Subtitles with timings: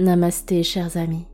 [0.00, 1.26] Namasté chers amis,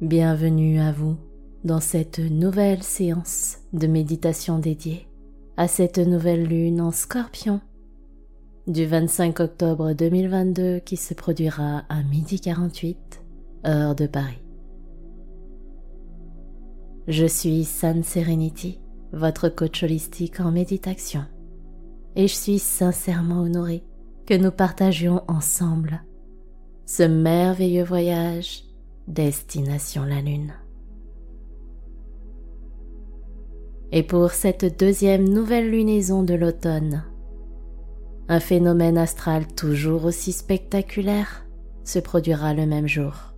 [0.00, 1.16] bienvenue à vous
[1.62, 5.06] dans cette nouvelle séance de méditation dédiée
[5.56, 7.60] à cette nouvelle lune en scorpion
[8.66, 13.22] du 25 octobre 2022 qui se produira à midi 48
[13.68, 14.42] heure de Paris.
[17.06, 18.80] Je suis San Serenity,
[19.12, 21.22] votre coach holistique en méditation,
[22.16, 23.84] et je suis sincèrement honorée
[24.26, 26.02] que nous partagions ensemble
[26.86, 28.62] ce merveilleux voyage
[29.08, 30.54] destination la Lune.
[33.90, 37.04] Et pour cette deuxième nouvelle lunaison de l'automne,
[38.28, 41.44] un phénomène astral toujours aussi spectaculaire
[41.84, 43.34] se produira le même jour.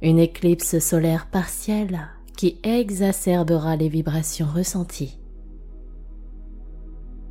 [0.00, 2.00] Une éclipse solaire partielle
[2.36, 5.20] qui exacerbera les vibrations ressenties.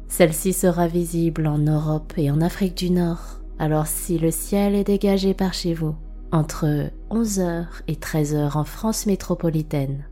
[0.08, 4.86] Celle-ci sera visible en Europe et en Afrique du Nord, alors si le ciel est
[4.86, 5.96] dégagé par chez vous,
[6.32, 10.06] entre 11h et 13h en France métropolitaine.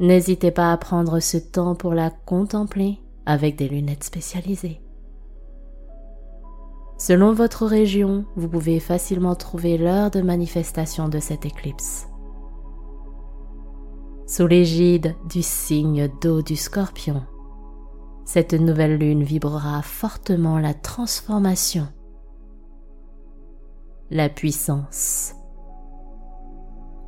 [0.00, 4.80] N'hésitez pas à prendre ce temps pour la contempler avec des lunettes spécialisées.
[6.98, 12.08] Selon votre région, vous pouvez facilement trouver l'heure de manifestation de cette éclipse.
[14.26, 17.22] Sous l'égide du signe d'eau du scorpion,
[18.24, 21.88] cette nouvelle lune vibrera fortement la transformation,
[24.12, 25.34] la puissance,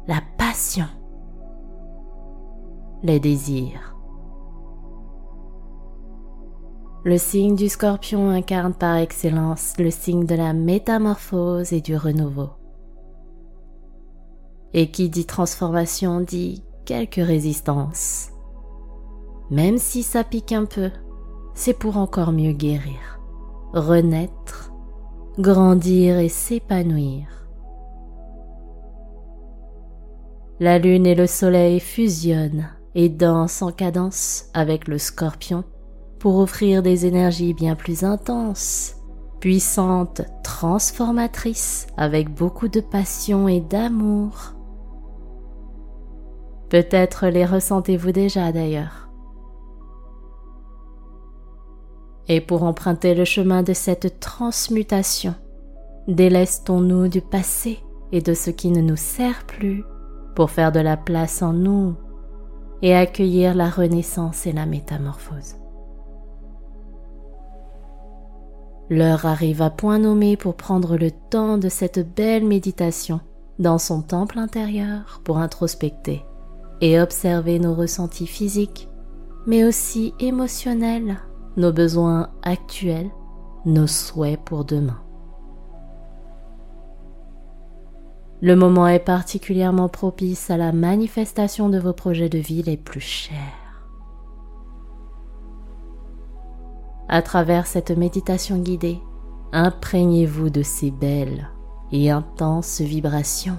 [0.09, 0.87] la passion,
[3.03, 3.95] les désirs.
[7.05, 12.49] Le signe du scorpion incarne par excellence le signe de la métamorphose et du renouveau.
[14.73, 18.31] Et qui dit transformation dit quelques résistances.
[19.51, 20.91] Même si ça pique un peu,
[21.53, 23.21] c'est pour encore mieux guérir,
[23.75, 24.74] renaître,
[25.39, 27.27] grandir et s'épanouir.
[30.61, 35.65] La lune et le soleil fusionnent et dansent en cadence avec le scorpion
[36.21, 38.95] pour offrir des énergies bien plus intenses,
[39.41, 44.55] puissantes, transformatrices, avec beaucoup de passion et d'amour.
[46.71, 49.04] Peut-être les ressentez-vous déjà d'ailleurs.
[52.29, 55.35] Et pour emprunter le chemin de cette transmutation,
[56.09, 57.81] délestons-nous du passé
[58.13, 59.85] et de ce qui ne nous sert plus
[60.35, 61.95] pour faire de la place en nous
[62.83, 65.57] et accueillir la renaissance et la métamorphose.
[68.91, 73.21] L'heure arrive à point nommé pour prendre le temps de cette belle méditation
[73.59, 76.23] dans son temple intérieur pour introspecter
[76.81, 78.89] et observer nos ressentis physiques,
[79.47, 81.17] mais aussi émotionnels
[81.57, 83.11] nos besoins actuels,
[83.65, 85.01] nos souhaits pour demain.
[88.41, 93.01] Le moment est particulièrement propice à la manifestation de vos projets de vie les plus
[93.01, 93.37] chers.
[97.09, 98.99] À travers cette méditation guidée,
[99.53, 101.49] imprégnez-vous de ces belles
[101.93, 103.59] et intenses vibrations.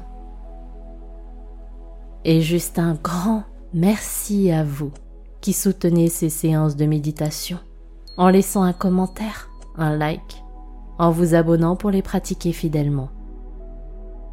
[2.26, 4.92] Et juste un grand merci à vous
[5.42, 7.60] qui soutenez ces séances de méditation
[8.18, 10.44] en laissant un commentaire, un like,
[10.98, 13.10] en vous abonnant pour les pratiquer fidèlement.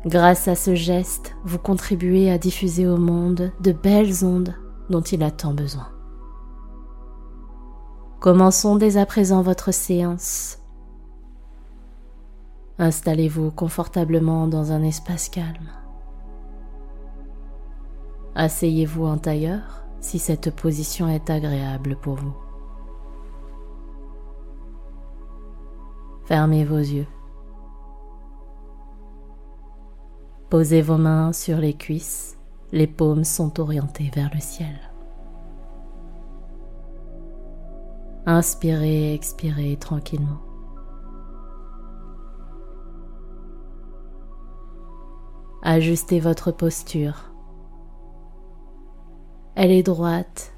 [0.05, 4.55] Grâce à ce geste, vous contribuez à diffuser au monde de belles ondes
[4.91, 5.89] dont il a tant besoin.
[8.21, 10.59] Commençons dès à présent votre séance.
[12.79, 15.71] Installez-vous confortablement dans un espace calme.
[18.35, 22.35] Asseyez-vous en tailleur si cette position est agréable pour vous.
[26.25, 27.07] Fermez vos yeux.
[30.51, 32.39] Posez vos mains sur les cuisses,
[32.73, 34.79] les paumes sont orientées vers le ciel.
[38.27, 40.41] Inspirez expirez tranquillement.
[45.63, 47.33] Ajustez votre posture.
[49.55, 50.53] Elle est droite,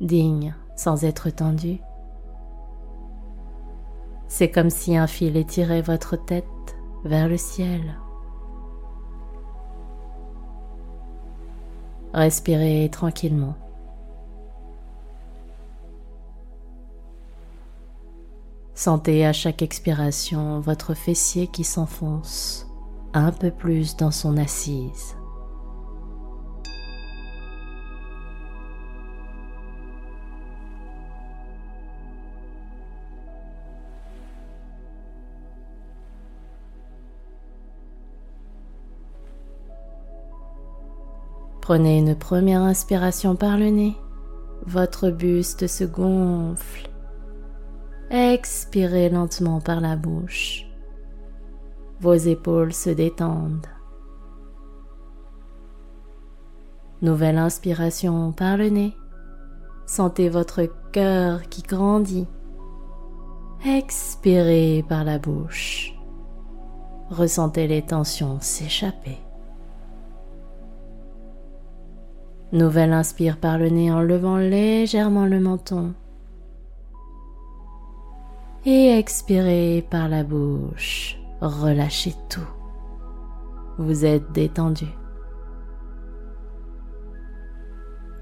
[0.00, 1.80] digne sans être tendue.
[4.32, 6.46] C'est comme si un fil étirait votre tête
[7.04, 7.98] vers le ciel.
[12.14, 13.56] Respirez tranquillement.
[18.72, 22.68] Sentez à chaque expiration votre fessier qui s'enfonce
[23.12, 25.16] un peu plus dans son assise.
[41.60, 43.96] Prenez une première inspiration par le nez.
[44.66, 46.88] Votre buste se gonfle.
[48.10, 50.66] Expirez lentement par la bouche.
[52.00, 53.66] Vos épaules se détendent.
[57.02, 58.96] Nouvelle inspiration par le nez.
[59.86, 62.26] Sentez votre cœur qui grandit.
[63.66, 65.94] Expirez par la bouche.
[67.10, 69.18] Ressentez les tensions s'échapper.
[72.52, 75.94] Nouvelle inspire par le nez en levant légèrement le menton.
[78.64, 81.16] Et expirez par la bouche.
[81.40, 82.48] Relâchez tout.
[83.78, 84.86] Vous êtes détendu.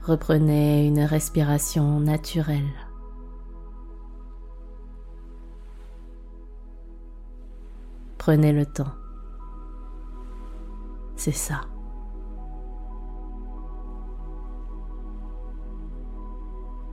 [0.02, 2.62] Reprenez une respiration naturelle.
[8.19, 8.92] Prenez le temps.
[11.16, 11.62] C'est ça.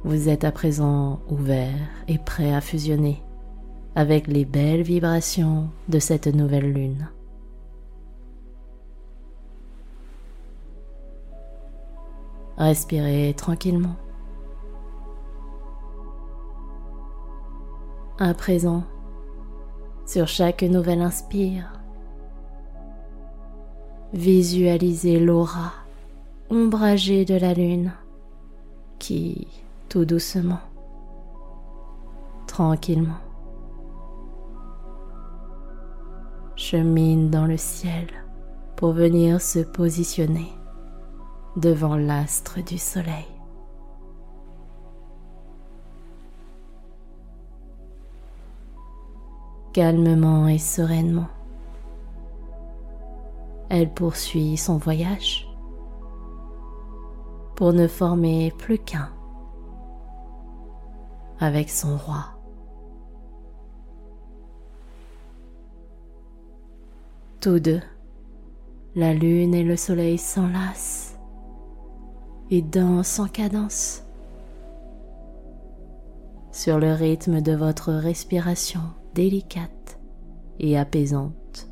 [0.06, 3.24] Vous êtes à présent ouvert et prêt à fusionner
[3.96, 7.10] avec les belles vibrations de cette nouvelle lune.
[12.56, 13.96] Respirez tranquillement.
[18.20, 18.84] À présent,
[20.06, 21.82] sur chaque nouvelle inspire,
[24.14, 25.74] visualisez l'aura
[26.52, 27.92] ombragée de la lune
[29.00, 30.60] qui, tout doucement,
[32.48, 33.20] tranquillement,
[36.56, 38.08] chemine dans le ciel
[38.76, 40.52] pour venir se positionner
[41.56, 43.28] devant l'astre du soleil.
[49.74, 51.28] Calmement et sereinement,
[53.70, 55.50] elle poursuit son voyage
[57.56, 59.10] pour ne former plus qu'un
[61.40, 62.26] avec son roi.
[67.42, 67.82] Tous deux,
[68.96, 71.20] la lune et le soleil s'enlacent
[72.50, 74.04] et danse en cadence
[76.52, 78.82] sur le rythme de votre respiration
[79.14, 80.00] délicate
[80.60, 81.70] et apaisante.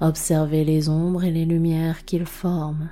[0.00, 2.90] Observez les ombres et les lumières qu'ils forment.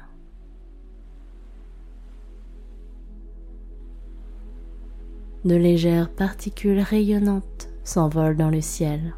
[5.47, 9.15] De légères particules rayonnantes s'envolent dans le ciel.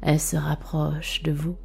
[0.00, 1.56] Elle se rapproche de vous.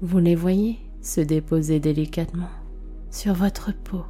[0.00, 2.50] Vous les voyez se déposer délicatement
[3.10, 4.04] sur votre peau.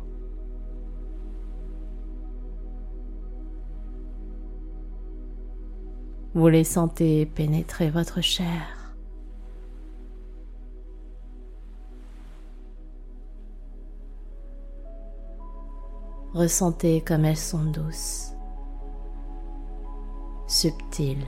[6.35, 8.78] Vous les sentez pénétrer votre chair.
[16.39, 18.33] Ressentez comme elles sont douces
[20.47, 21.27] subtile,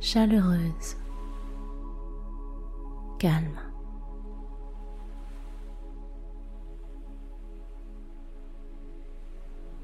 [0.00, 0.96] chaleureuse,
[3.18, 3.60] calme.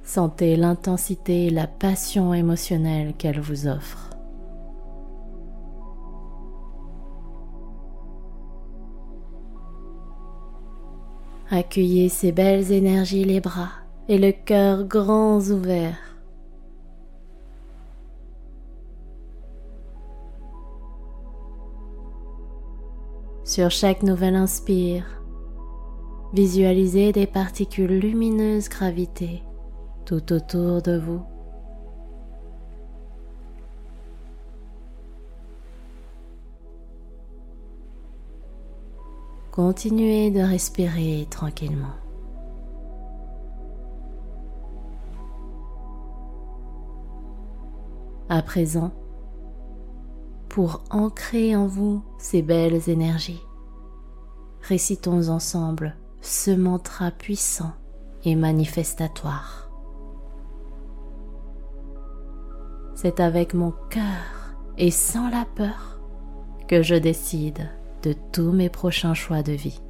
[0.03, 4.14] Sentez l'intensité et la passion émotionnelle qu'elle vous offre.
[11.51, 13.71] Accueillez ces belles énergies les bras
[14.09, 15.99] et le cœur grands ouverts.
[23.45, 25.05] Sur chaque nouvelle inspire,
[26.33, 29.43] visualisez des particules lumineuses graviter
[30.07, 31.34] tout autour de vous.
[39.55, 41.95] Continuez de respirer tranquillement.
[48.29, 48.91] À présent,
[50.49, 53.45] pour ancrer en vous ces belles énergies.
[54.63, 57.75] Récitons ensemble ce mantra puissant
[58.25, 59.71] et manifestatoire.
[62.97, 66.01] C'est avec mon cœur et sans la peur
[66.67, 67.71] que je décide
[68.05, 69.81] de tous mes prochains choix de vie.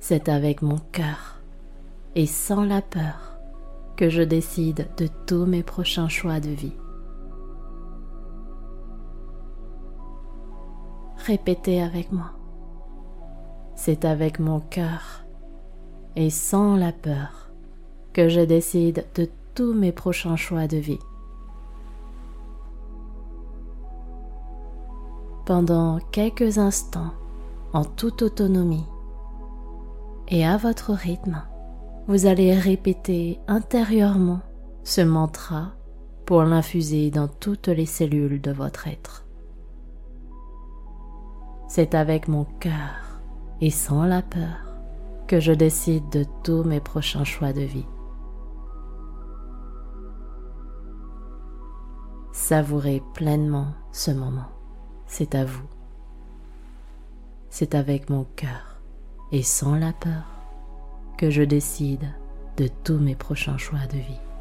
[0.00, 1.40] C'est avec mon cœur
[2.16, 3.38] et sans la peur
[3.96, 6.76] que je décide de tous mes prochains choix de vie.
[11.18, 12.32] Répétez avec moi.
[13.76, 15.24] C'est avec mon cœur
[16.16, 17.52] et sans la peur
[18.12, 20.98] que je décide de tous mes prochains choix de vie.
[25.44, 27.12] Pendant quelques instants,
[27.72, 28.86] en toute autonomie
[30.28, 31.42] et à votre rythme,
[32.06, 34.40] vous allez répéter intérieurement
[34.84, 35.72] ce mantra
[36.26, 39.26] pour l'infuser dans toutes les cellules de votre être.
[41.66, 43.20] C'est avec mon cœur
[43.60, 44.76] et sans la peur
[45.26, 47.86] que je décide de tous mes prochains choix de vie.
[52.32, 54.61] Savourez pleinement ce moment.
[55.14, 55.68] C'est à vous.
[57.50, 58.80] C'est avec mon cœur
[59.30, 60.24] et sans la peur
[61.18, 62.14] que je décide
[62.56, 64.31] de tous mes prochains choix de vie.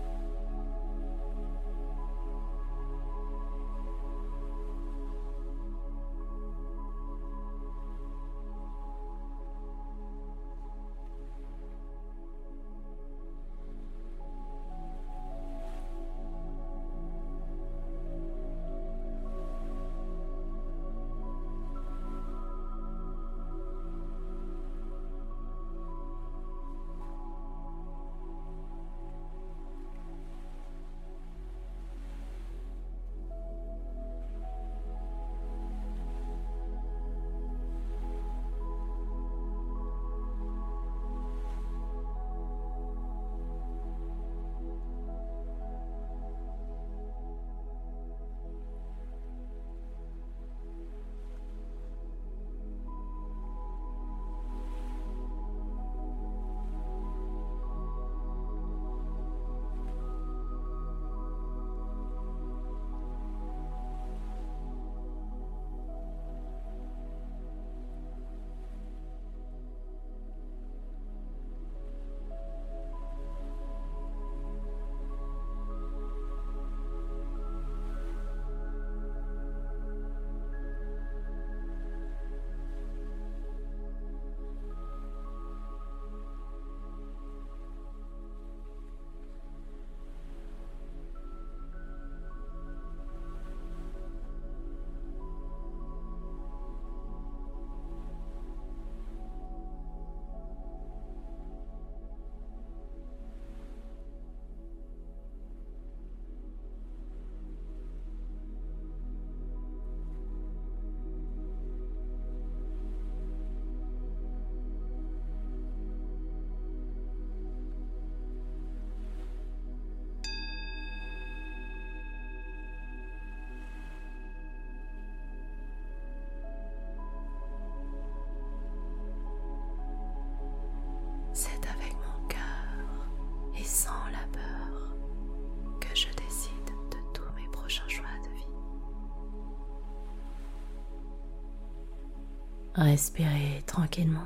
[142.81, 144.25] Respirez tranquillement.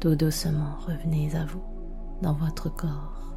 [0.00, 1.62] Tout doucement, revenez à vous,
[2.22, 3.34] dans votre corps.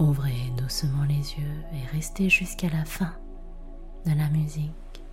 [0.00, 3.12] Ouvrez doucement les yeux et restez jusqu'à la fin
[4.04, 5.04] de la musique.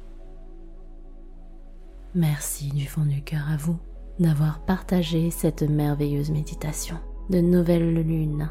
[2.15, 3.77] Merci du fond du cœur à vous
[4.19, 6.98] d'avoir partagé cette merveilleuse méditation
[7.29, 8.50] de nouvelle lune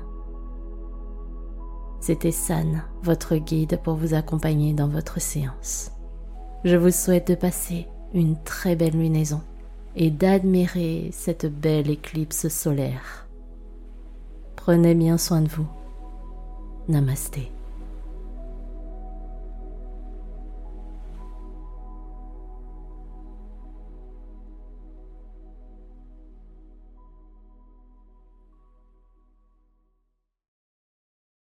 [2.01, 5.93] c'était San, votre guide pour vous accompagner dans votre séance.
[6.65, 9.43] Je vous souhaite de passer une très belle lunaison
[9.97, 13.27] et d'admirer cette belle éclipse solaire.
[14.57, 15.67] Prenez bien soin de vous.
[16.89, 17.51] Namasté.